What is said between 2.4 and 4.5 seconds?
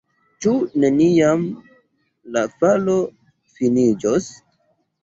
falo finiĝos?